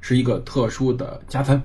[0.00, 1.62] 是一个特殊的加餐。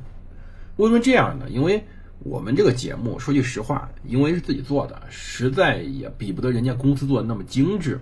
[0.78, 1.46] 为什么这样呢？
[1.50, 1.84] 因为
[2.20, 8.00] 我们这个节目，说句实话，因为是自己做的，实在也比不得人家公司做的那么精致。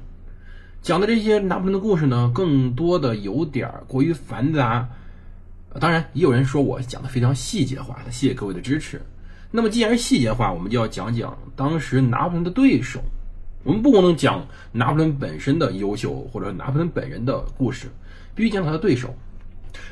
[0.82, 4.90] 讲的这些拿破仑的故事呢，更多的有点过于繁杂。
[5.80, 9.02] 当然，也有人说我讲的非常细节化，谢谢各位的支持。
[9.50, 13.02] 那么，既然是细节化，我们就要讲讲当时拿破仑的对手。
[13.64, 17.88] 我们不能讲拿破仑本身的优秀，或者拿破仑本人的故事，
[18.36, 19.16] 必须讲他的对手。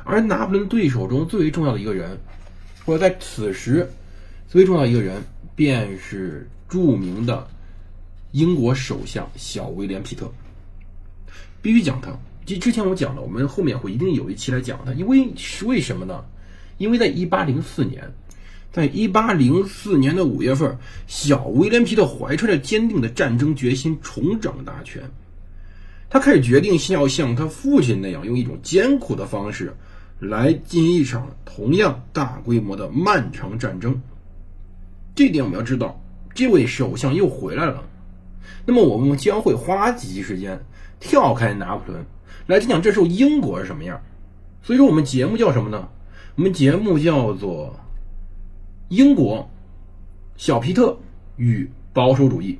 [0.03, 2.17] 而拿破仑对手中最为重要的一个人，
[2.85, 3.90] 或者在此时
[4.48, 5.21] 最为重要的一个人，
[5.55, 7.48] 便是著名的
[8.32, 10.32] 英国首相小威廉·皮特。
[11.62, 12.12] 必须讲他。
[12.43, 16.26] 这之前我讲了，我们后面会一定有一期来讲他，因为是为什么呢？
[16.79, 18.12] 因为在一八零四年，
[18.71, 25.04] 在一八零四年的五月份，小威廉皮特怀揣着坚定的战争决心，重掌大权。
[26.12, 29.73] 他开始决定要像他父亲那样，用一种艰苦的方式
[30.20, 33.99] 来进行一场同样大规模的漫长战争。
[35.15, 35.99] 这点我们要知道，
[36.35, 37.82] 这位首相又回来了。
[38.65, 40.62] 那么我们将会花几集时间。
[40.99, 42.05] 跳开拿破仑
[42.45, 43.99] 来讲讲这时候英国是什么样，
[44.62, 45.89] 所以说我们节目叫什么呢？
[46.35, 47.76] 我们节目叫做
[48.95, 49.49] 《英国
[50.37, 50.95] 小皮特
[51.37, 52.54] 与保守主义》。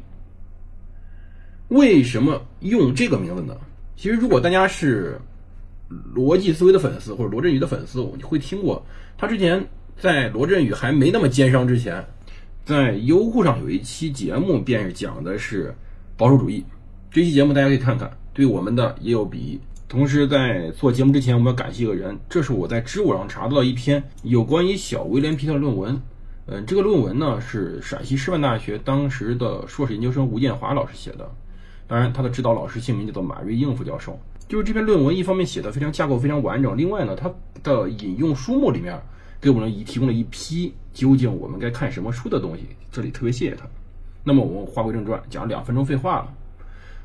[1.72, 3.56] 为什么用这个名字呢？
[3.96, 5.18] 其实如果大家是
[6.14, 8.86] 逻辑思维的粉丝或者罗振宇的粉丝，你会听过
[9.18, 9.66] 他之前
[9.98, 12.06] 在罗振宇还没那么奸商之前，
[12.66, 15.74] 在优酷上有一期节目，便是讲的是
[16.18, 16.62] 保守主义。
[17.10, 18.12] 这期节目大家可以看看。
[18.34, 19.58] 对我们的也有裨益。
[19.88, 26.02] 同时，在做节目之前，我们要感谢一个人，这是我在知乎上查到的一篇有关于小威廉皮特的论文。
[26.48, 31.30] 嗯，这个论文呢是陕西师范大学当时的硕士研究生吴建华老师写的，
[31.92, 34.18] 当然他的指导老师姓名叫做马瑞应副教授。
[34.48, 37.30] 就是这篇论文一方面写的非常架构非常完整，另外呢，它
[37.64, 38.98] 的引用书目里面
[39.42, 42.64] 给我们提供了一批究竟我们该看什么书的东西，
[42.94, 43.66] 这里特别谢谢他。
[44.24, 46.34] 那么我们话归正传，讲两分钟废话了。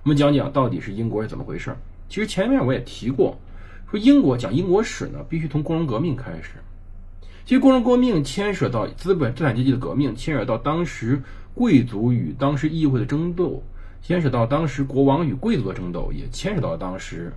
[0.05, 1.77] 我们讲讲到底是英国是怎么回事儿。
[2.09, 3.37] 其实前面我也提过，
[3.91, 6.53] 说英国讲英国史呢，必须从工人革命开始。
[7.45, 11.21] 其实工人革命牵涉到资本资产阶级的革命，牵涉到当时
[11.55, 13.61] 贵族与当时议会的争斗，
[14.07, 17.33] 牵涉到当时国王与贵族的争斗，也牵涉到当时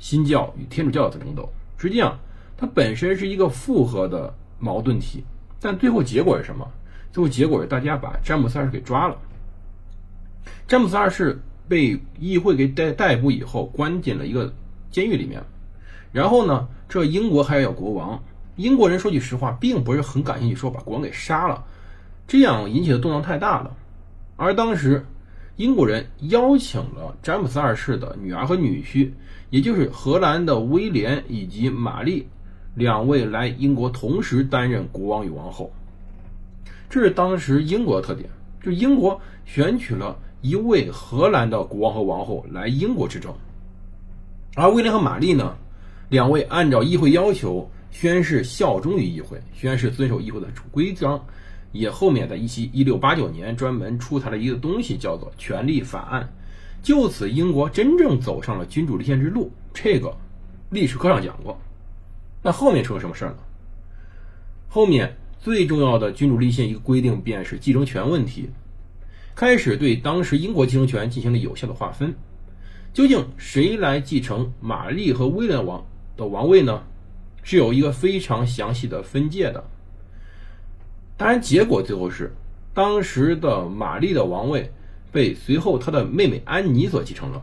[0.00, 1.48] 新教与天主教的争斗。
[1.78, 2.18] 实际上，
[2.56, 5.22] 它本身是一个复合的矛盾体。
[5.60, 6.68] 但最后结果是什么？
[7.12, 9.16] 最后结果是大家把詹姆斯二世给抓了。
[10.66, 11.40] 詹姆斯二世。
[11.68, 14.52] 被议会给逮逮捕以后，关进了一个
[14.90, 15.42] 监狱里面。
[16.10, 18.20] 然后呢，这英国还要国王。
[18.56, 21.64] 英国人说句实话，并不是很感兴趣，说把国王给杀了，
[22.26, 23.74] 这样引起的动荡太大了。
[24.36, 25.06] 而当时，
[25.56, 29.10] 英国人邀请了詹姆斯二世的女儿和女婿，
[29.50, 32.26] 也就是荷兰的威廉以及玛丽
[32.74, 35.72] 两位来英国，同时担任国王与王后。
[36.88, 38.28] 这是当时英国的特点，
[38.62, 40.16] 就英国选取了。
[40.42, 43.32] 一位荷兰的国王和王后来英国执政，
[44.56, 45.56] 而威廉和玛丽呢，
[46.08, 51.24] 两位按照议会要求宣誓效忠于议会，宣誓遵守议会的规章，
[51.72, 56.22] 也后面在一七一六八九年专门出台了一个东西，叫做《权利法案》，
[56.86, 59.50] 就此英国真正走上了君主立宪之路。
[59.72, 60.16] 这个
[60.70, 61.58] 历史课上讲过。
[62.42, 63.38] 那后面出了什么事儿呢？
[64.68, 68.50] 后面最重要的君主立宪一个规定便是继承权问题。
[69.34, 72.14] 开始对当时英国继承权进行了有效的划分，
[72.92, 76.82] 究竟谁来继承玛丽和威廉王的王位呢？
[77.42, 79.64] 是有一个非常详细的分界的。
[81.16, 82.34] 当然，结果最后是
[82.74, 84.72] 当时的玛丽的王位
[85.10, 87.42] 被随后她的妹妹安妮所继承了。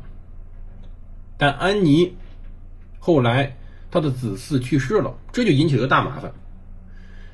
[1.38, 2.16] 但安妮
[3.00, 3.58] 后来
[3.90, 6.32] 她的子嗣去世了，这就引起了个大麻烦，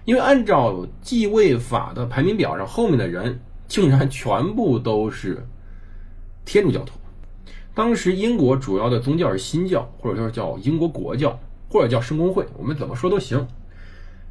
[0.06, 3.40] 因为按照继位法的排名表上，后面的人。
[3.68, 5.44] 竟然全部都是
[6.46, 6.94] 天主教徒。
[7.74, 13.48] 当时英国主要的宗教是新教，或者说叫英国国教，或者叫圣公会，我们怎么说都行。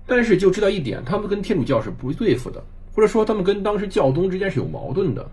[0.07, 2.63] 但是就知道一点，他们跟天主教是不对付的，
[2.93, 5.31] 或者说他们跟当时教宗之间是有矛盾的。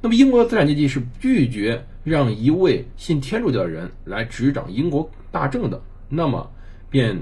[0.00, 6.50] 那么英国的资产阶级是拒绝让一位信天主教的人来执掌英国大政的，那么
[6.88, 7.20] 便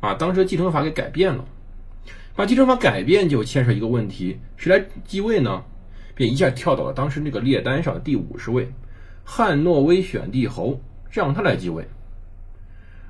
[0.00, 1.44] 把当时的继承法给改变了。
[2.34, 5.62] 把继承法改变就牵涉一个问题：谁来继位呢？
[6.16, 8.72] 便一下跳到了当时那个列单上的第五十位，
[9.22, 10.80] 汉诺威选帝侯，
[11.10, 11.86] 让他来继位。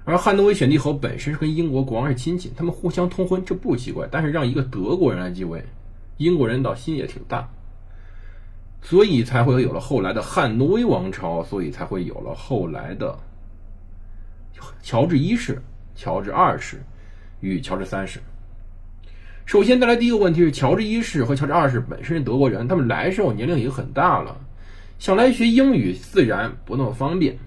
[0.07, 4.07] 而汉诺威选帝侯本身是跟英国国王是亲戚，他们互相通婚，这不奇怪。
[4.11, 5.65] 但是让一个德国人来继位，
[6.19, 7.49] 英国人倒心也挺大，
[8.83, 13.19] 所以才会有了后来的汉诺威王朝，所以才会有了后来的
[14.83, 15.63] 乔治一世、
[15.95, 16.83] 乔治二世
[17.41, 18.21] 与乔治三世。
[19.47, 24.39] 首先带来第一个问题是，乔治一世和乔治二世本身是德国人，他们来时候年龄已经很大了，
[24.99, 27.39] 想来学英语自然不那么方便。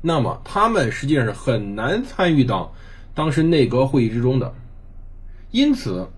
[0.00, 2.72] 那么他们实际上是很难参与到
[3.14, 4.54] 当时内阁会议之中的，
[5.50, 6.08] 因此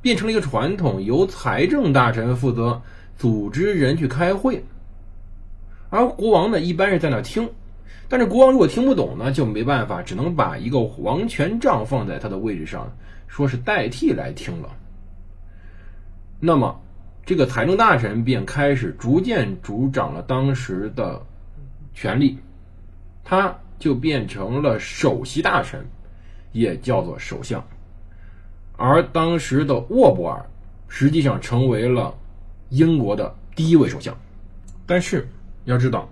[0.00, 2.82] 变成了一个传统，由财政大臣负责
[3.16, 4.64] 组织人去开会，
[5.90, 7.50] 而国王呢一般是在那听，
[8.08, 12.92] 但是国王如果听不懂呢，就没办法，只能把一个王权杖放在他的位置上。
[13.26, 14.68] 说是代替来听了，
[16.38, 16.80] 那么
[17.26, 21.20] 这个财政大臣便开始逐渐主掌了当时的
[21.94, 22.38] 权力，
[23.24, 25.84] 他就变成了首席大臣，
[26.52, 27.66] 也叫做首相。
[28.76, 30.44] 而当时的沃伯尔
[30.88, 32.14] 实际上成为了
[32.68, 34.16] 英国的第一位首相。
[34.86, 35.26] 但是
[35.64, 36.08] 要知道，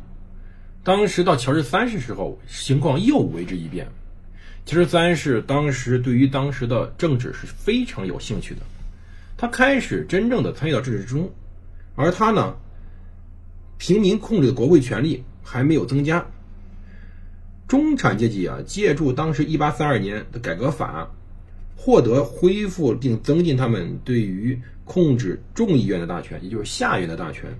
[0.82, 3.86] 当时到乔治三世时候，情况又为之一变。
[4.64, 8.60] 乔治三世当时对于当时的政治是非常有兴趣的，
[9.36, 11.30] 他开始真正的参与到政治之中，
[11.96, 12.54] 而他呢，
[13.76, 16.24] 平民控制的国会权力还没有增加，
[17.72, 21.08] 中产阶级啊，借助当时一八三二年的改革法，
[21.74, 27.58] 获得恢复并增进他们对于控制众议院的大权，也就是下院的大权，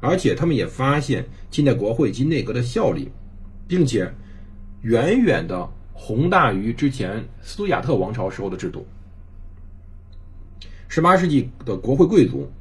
[0.00, 3.08] 而且他们也发现近代国会及内阁的效力，
[3.66, 4.12] 并且
[4.82, 5.70] 远远的。
[5.94, 8.86] 宏大于之前斯图亚特王朝时候的制度。
[10.88, 12.52] 十八世纪的国会贵族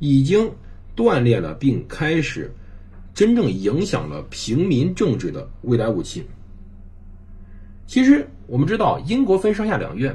[0.00, 0.52] 已经
[0.94, 2.52] 断裂了，并开始
[3.16, 6.22] 真正影响了平民政治的未来武器。
[7.86, 10.14] 其实我们知道，英国分上下两院，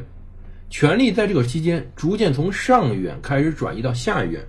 [0.69, 4.39] 权力在这个期间逐渐从上院开始转移到下院，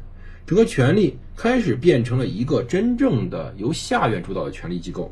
[0.44, 5.10] 整个权力开始变成了一个真正的由下院主导的权力机构。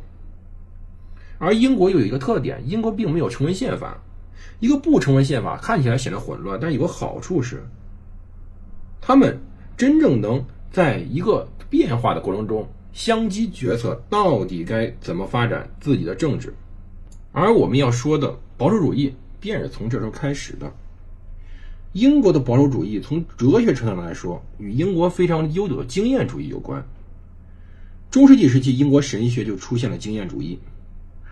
[1.38, 4.02] 而英国有一个特点，英国并没有成文宪法。
[4.58, 7.62] 一个不成文宪法看起来显得混乱，但有个好处是，
[9.00, 9.40] 他们
[9.78, 16.54] 真正能在一个变化的过程中相机决策到底该怎么发展自己的政治。
[17.32, 20.72] 而我们要说的保守主义便是从这时候开始的。
[21.92, 26.84] 英国的保守主义从哲学程度上来说，与英国非常悠久的经验主义有关。
[28.10, 30.58] 中世纪时期，英国神学就出现了经验主义。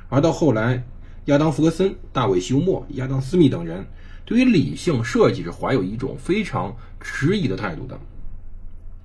[0.09, 0.85] 而到后来，
[1.27, 3.87] 亚当·福格森、大卫·休谟、亚当·斯密等人
[4.25, 7.99] 对于理性设计是怀有一种非常迟疑的态度的。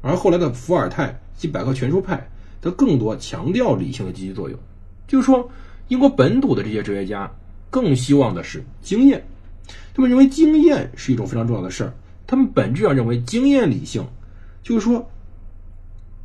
[0.02, 2.30] 而后来的伏尔泰及百科全书派
[2.64, 4.58] 则更多强调理性的积极作用。
[5.06, 5.52] 就是说，
[5.90, 7.30] 英国本土的这些哲学家
[7.70, 9.22] 更希望的是经验，
[9.94, 11.94] 他们认为经验是一种非常重要的事儿。
[12.26, 14.02] 他们本质上认为经验理性，
[14.64, 15.06] 就是说，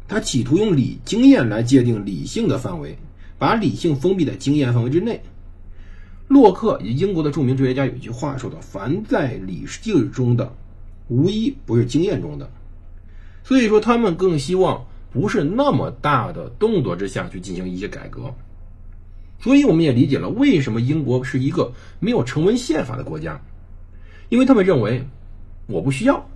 [0.06, 2.96] 他企图用理经验来界定理性的范围。
[3.41, 5.23] 把理性封闭在经验范围之内。
[6.26, 10.53] 洛克以及英国的著名哲学家有一句话说的：“凡在理性中的，
[11.06, 12.51] 无一不是经验中的。”
[13.44, 18.34] 所以说，他们更希望不是那么大的动作之下去进行一些改革。
[19.41, 23.41] 所以，我们也理解了为什么英国是一个没有成文宪法的国家，
[24.29, 25.06] 因为他们认为
[25.67, 26.29] 我不需要，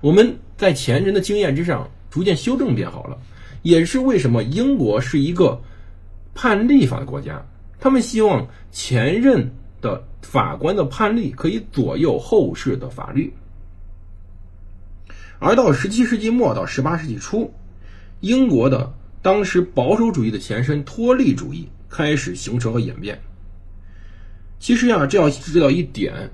[0.00, 3.18] 我们在前人的经验之上逐渐修正变好了。
[3.62, 5.60] 也是为什么英国是一个。
[6.40, 7.44] 判例法的国家，
[7.80, 9.50] 他们希望前任
[9.80, 13.34] 的法官的判例可以左右后世的法律。
[15.40, 17.52] 而到十七世纪末到十八世纪初，
[18.20, 23.18] 英国的当时保守主义的前身托利主义开始形成和演变。
[24.58, 26.30] 其实呀，这要知道一点，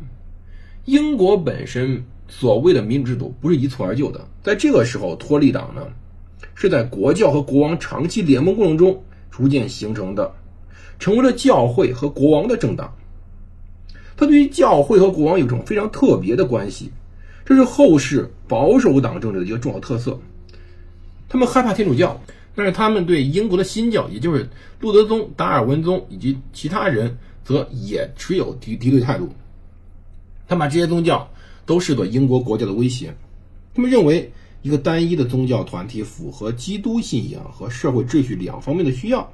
[0.84, 4.26] 英国本身所谓的民主制度不是一蹴而就的。
[4.42, 5.86] 在这个时候，托利党呢
[6.54, 9.02] 是在国教和国王长期联盟过程中。
[9.36, 10.32] 逐渐形成的，
[10.96, 12.94] 成为了教会和国王的政党。
[14.16, 16.92] 他对于教会和国王有种非常特别的关系，
[17.44, 20.16] 这是后世保守党政治的一个重要特色。
[21.28, 22.20] 他们害怕天主教，
[22.54, 24.48] 但是他们对英国的新教，也就是
[24.80, 29.28] 路德宗、达尔文宗以及其他人，则也持有敌敌对态度。
[30.46, 31.28] 他把这些宗教
[31.66, 33.14] 都视作英国国教的威胁。
[33.74, 34.30] 他们认为。
[34.64, 39.30] 一个单一的宗教团体符合基督信仰和社会秩序两方面的需要。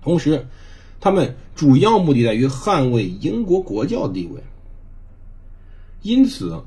[0.00, 0.46] 同时，
[0.98, 4.42] 他们主要目的在于捍卫英国国教的地位。
[6.00, 6.58] 因此，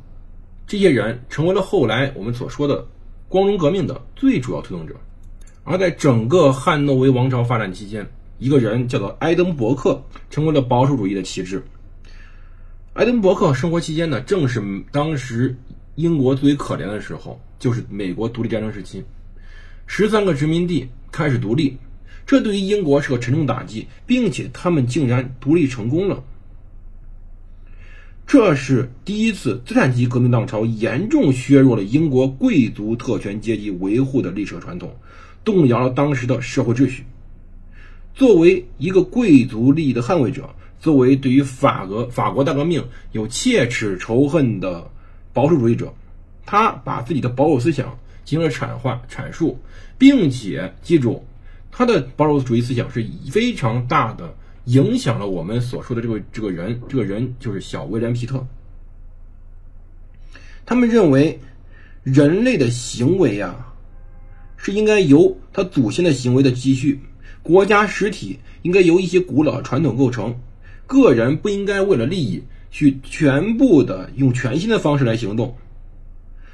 [0.67, 2.85] 这些人成为了后来我们所说的
[3.33, 4.93] 光荣革命的最主要推动者。
[5.63, 9.99] 而在整个汉诺威王朝发展期间，一个人叫做埃登伯克，
[10.29, 11.63] 成为了保守主义的旗帜。
[12.93, 14.61] 埃登伯克生活期间呢，正是
[14.91, 15.57] 当时
[15.95, 19.03] 英国最为可怜的时候，就是美国独立战争时期，
[19.87, 21.75] 十三个殖民地开始独立，
[22.27, 26.23] 这对于英国是个沉重打击，并且他们竟然独立成功了。
[28.25, 34.95] 这是第一次资产阶级革命浪潮严重削弱了英国贵族特权阶级维护的历史传统。
[35.45, 37.03] 动摇了当时的社会秩序。
[38.15, 40.49] 作为一个贵族利益的捍卫者，
[40.79, 44.89] 作为对于法俄法国大革命有切齿仇恨的
[45.33, 45.93] 保守主义者，
[46.45, 49.59] 他把自己的保守思想进行了阐化阐述，
[49.97, 51.25] 并且记住，
[51.71, 54.33] 他的保守主义思想是非常大的
[54.65, 58.45] 影响了我们所说的这个这个人，这个人就是小威廉皮特。
[60.65, 61.39] 他们认为，
[62.03, 63.69] 人类的行为啊。
[64.65, 66.97] 是应该由他祖先的行为的积蓄，
[67.41, 70.33] 国家实体应该由一些古老传统构成，
[70.87, 72.41] 个人不应该为了利益
[72.71, 75.53] 去全部的用全新的方式来行动。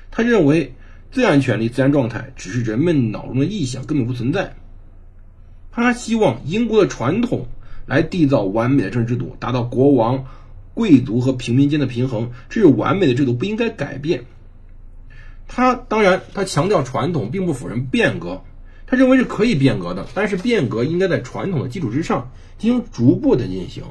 [0.10, 0.74] 他认为
[1.12, 4.56] 自然权利、自然状态只是人们脑中的臆想，根本不存在。
[5.72, 7.46] 他希望英国的传统
[7.89, 10.25] 来缔造完美的政治制度，达到国王、
[10.74, 14.24] 贵族和平民间的平衡，这是完美的制度，不应该改变。
[15.48, 18.43] 他当然，他强调传统，并不否认变革。
[18.86, 23.84] 他认为是可以变革的，但是变革应该在传统的基础之上进行逐步的进行。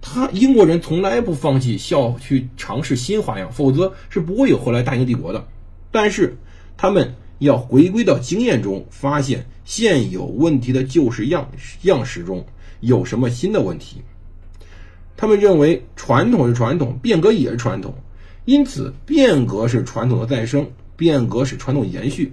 [0.00, 5.46] 他英国人从来不放弃效去尝试新花样，否则是不会有后来大英帝国的。
[5.92, 6.36] 但是
[6.76, 11.50] 他们要回归到经验中，发现现有问题的旧式样
[11.82, 12.44] 样式中
[12.82, 14.02] 有什么新的问题。
[15.16, 17.94] 他们认为传统是传统，变革也是传统。
[18.44, 22.32] 因此，变革是传统的再生，变革是传统延续。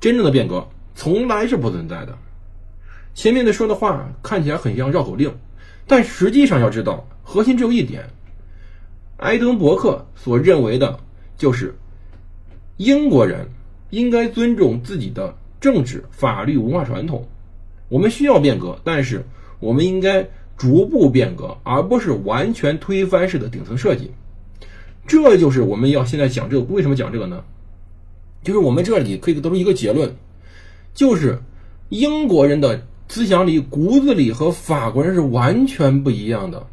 [0.00, 2.16] 真正的变革从来是不存在的。
[3.14, 5.34] 前面的说的话看起来很像绕口令，
[5.86, 8.04] 但实际上要知道，核心只有一点：
[9.18, 10.98] 埃登伯克所认为的
[11.36, 11.74] 就是
[12.76, 13.46] 英国人
[13.90, 17.26] 应该尊重自己的政治、法律、文化传统。
[17.88, 19.24] 我们需要变革，但是
[19.60, 24.10] 我们应该逐步变革，而不是完全推翻式的顶层设计。
[25.06, 27.44] 这就是我们要现在讲这个，为什么讲这个呢？
[28.42, 30.14] 就是我们这里可以得出一个结论，
[30.94, 31.40] 就是
[31.88, 36.66] 英国人的思想里、骨子里和法国人是完全不一样的。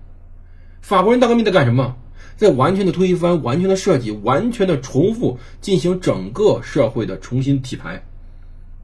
[0.81, 1.95] 法国人大革命在干什么？
[2.35, 8.03] 在完全的推翻、完全的设计、完全的重复，进行整个社会的重新洗牌。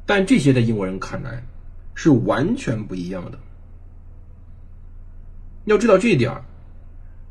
[0.05, 1.43] 但这些在英国人看来
[1.95, 3.39] 是完全不一样的。
[5.69, 6.31] 要知道这一点，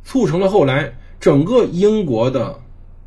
[0.04, 0.94] 促成了后来。
[1.20, 2.56] 整个英国的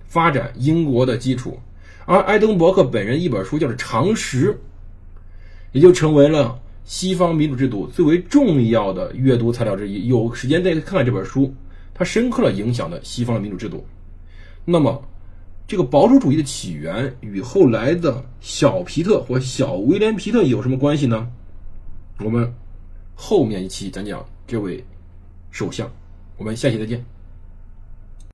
[0.06, 1.58] 发展，英国的基础，
[2.06, 4.54] 而爱登伯克本人一本书叫做《常识》，
[5.72, 10.10] 也就成为了西方民主制度最为重要的阅读材料之一。
[10.10, 11.56] 有时间再看看这本书，
[11.94, 13.86] 它深刻的影响了西方的民主制度。
[14.66, 15.02] 那么，
[15.66, 21.30] 这个保守主义的起源与后来的小皮特或小威廉皮特有什么关系呢？
[22.20, 22.54] 我们
[23.16, 24.84] 后面一期讲讲这位
[25.52, 25.92] 首相。
[26.38, 27.21] 我们下期再见。